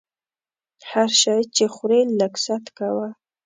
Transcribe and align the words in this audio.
هر 0.91 1.09
شی 1.21 1.39
چې 1.55 1.63
خورې 1.73 1.99
لږ 2.19 2.33
ست 2.45 2.65
کوه! 2.77 3.07